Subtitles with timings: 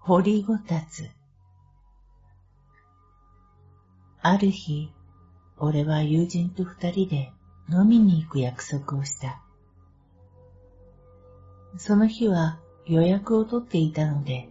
[0.00, 1.08] 掘りごたつ
[4.20, 4.92] ある日、
[5.56, 7.32] 俺は友人と二人で
[7.70, 9.40] 飲みに行く約束をした。
[11.78, 14.50] その日は予約を取っていたので、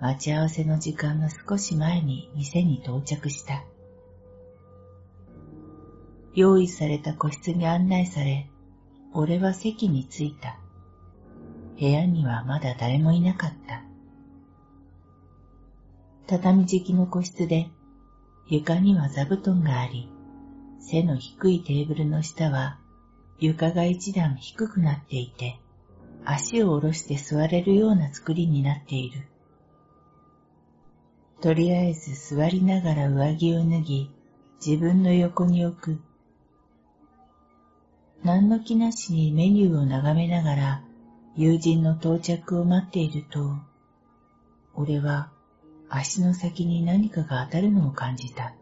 [0.00, 3.64] 待ち合わせの時間の少し前に店に到着した。
[6.34, 8.48] 用意された個室に案内され、
[9.12, 10.58] 俺は席に着いた。
[11.78, 13.84] 部屋にはまだ誰もいなかった。
[16.26, 17.68] 畳敷きの個室で
[18.48, 20.08] 床には座布団があり、
[20.80, 22.78] 背の低いテーブルの下は
[23.38, 25.60] 床が一段低くなっていて、
[26.24, 29.28] 足を下ろして座れるような作りになっている。
[31.40, 34.10] とりあえず座りながら上着を脱ぎ、
[34.64, 36.00] 自分の横に置く。
[38.24, 40.84] 何の気なしにメニューを眺めながら
[41.36, 43.56] 友人の到着を待っていると、
[44.74, 45.30] 俺は
[45.90, 48.54] 足の先に何かが当たるのを感じた。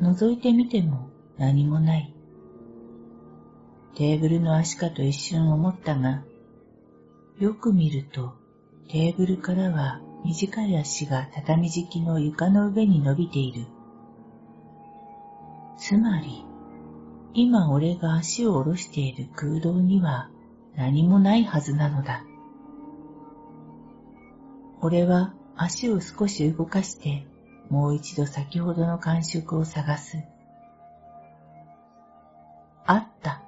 [0.00, 2.14] 覗いてみても何もない。
[3.94, 6.22] テーブルの足かと一瞬思ったが、
[7.38, 8.32] よく見ると
[8.88, 13.66] テーブルからは短い足が畳敷きの床の上に伸びている。
[15.76, 16.44] つまり、
[17.38, 20.30] 今俺が足を下ろしている空洞には
[20.74, 22.24] 何もないはずなのだ。
[24.80, 27.26] 俺は足を少し動かして
[27.68, 30.16] もう一度先ほどの感触を探す。
[32.86, 33.42] あった。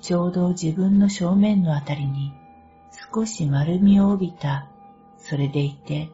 [0.00, 2.32] ちょうど自分の正面のあたりに
[3.14, 4.68] 少し丸みを帯びた、
[5.18, 6.10] それでいて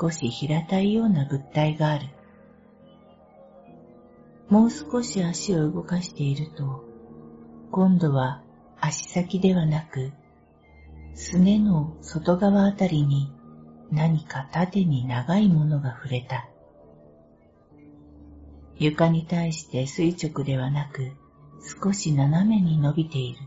[0.00, 2.06] 少し平たいような物体がある。
[4.50, 6.84] もう少し足を動かしていると、
[7.70, 8.42] 今度は
[8.80, 10.12] 足先ではなく
[11.14, 13.32] すねの外側あたりに
[13.92, 16.48] 何か縦に長いものが触れた。
[18.76, 21.12] 床に対して垂直ではなく
[21.82, 23.40] 少し斜めに伸びている。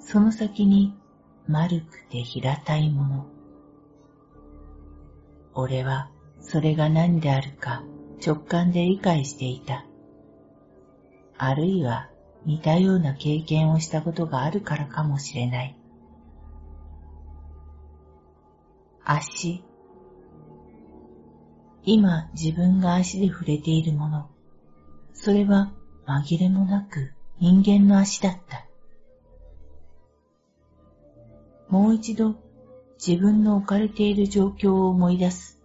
[0.00, 0.94] その先に
[1.46, 3.26] 丸くて平たいもの。
[5.54, 6.10] 俺は
[6.40, 7.84] それが何であるか
[8.24, 9.86] 直感で理解していた。
[11.38, 12.10] あるいは
[12.44, 15.76] 似たような経験をしたことがあるからかもしれない。
[19.04, 19.64] 足。
[21.82, 24.28] 今自分が足で触れているもの、
[25.14, 25.72] それは
[26.06, 28.66] 紛れもなく人間の足だった。
[31.68, 32.34] もう一度
[33.04, 35.59] 自分の置かれている状況を思い出す。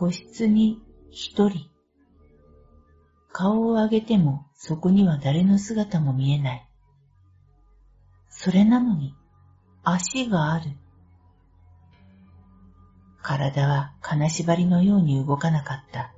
[0.00, 0.80] 個室に
[1.10, 1.68] 一人。
[3.32, 6.66] 顔を上げてもそこには誰の姿も見えない。
[8.30, 9.14] それなのに
[9.84, 10.70] 足がある。
[13.20, 16.14] 体は金縛りのように動かなかった。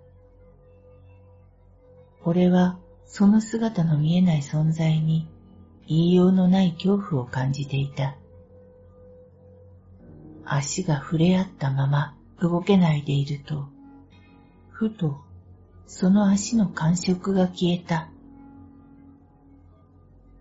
[2.25, 5.29] 俺はその姿の見えない存在に
[5.89, 8.17] 言いようのない恐怖を感じていた。
[10.45, 13.69] 足が触れ合ったまま動けないでいると、
[14.71, 15.21] ふと
[15.87, 18.09] その足の感触が消えた。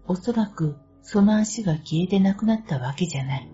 [0.07, 3.49] おそらくその足が消えてなくなったわけじゃない。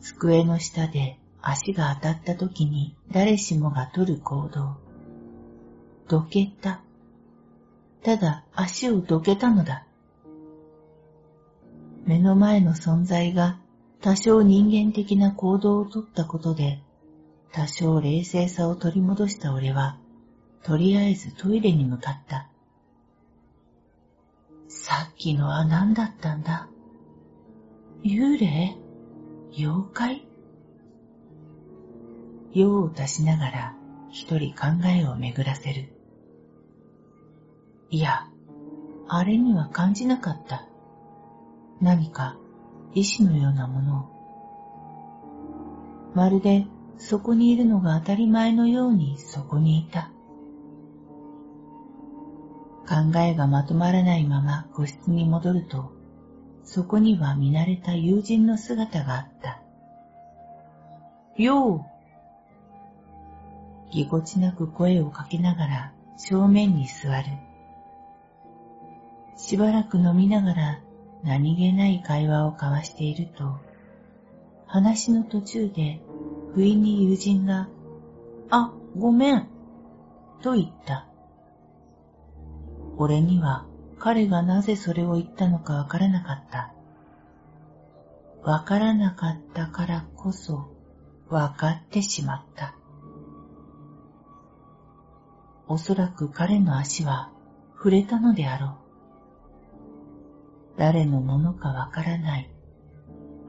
[0.00, 4.76] 机の下で足が当たった時に誰しもが取る行動。
[6.08, 6.80] どけた。
[8.02, 9.86] ただ足をどけたのだ。
[12.04, 13.58] 目の前の存在が
[14.00, 16.80] 多少人間的な行動をとったことで、
[17.52, 19.98] 多少冷静さを取り戻した俺は、
[20.62, 22.48] とりあえずトイレに向かった。
[24.68, 26.68] さっきのは何だったんだ？
[28.02, 28.76] 幽霊？
[29.56, 30.28] 妖怪？
[32.52, 33.74] 用を足しながら
[34.10, 35.92] 一人考えを巡らせる。
[37.90, 38.28] いや、
[39.08, 40.66] あれには感じなかった。
[41.80, 42.36] 何か
[42.96, 44.08] 意志のようなもの。
[46.14, 46.66] まるで
[46.96, 50.10] そこにいるのが当たり前のようにそこにいた。
[52.88, 55.92] 考えがまとまらないまま個室に戻ると、
[56.64, 59.60] そこには見慣れた友人の姿があった。
[61.36, 61.80] よう
[63.92, 67.26] ぎこちなく声をかけながら正面に座る。
[69.36, 70.80] しばらく飲みながら
[71.26, 73.58] 何気ない会話を交わしていると、
[74.66, 76.00] 話の途中で
[76.54, 77.68] 不意に友人が、
[78.48, 79.48] あ、ごめん、
[80.40, 81.08] と言った。
[82.96, 83.66] 俺には
[83.98, 86.72] 彼がなぜそれを言ったのかわからなかった。
[88.42, 90.70] わからなかったからこそ
[91.28, 92.76] わかってしまった。
[95.66, 97.32] おそらく彼の足は
[97.76, 98.85] 触れたのであろう。
[100.76, 102.50] 誰のものかわからない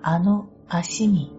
[0.02, 1.34] あの足に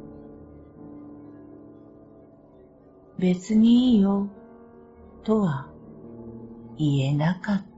[3.19, 4.29] 別にいいよ
[5.25, 5.69] とは
[6.77, 7.78] 言えなかった。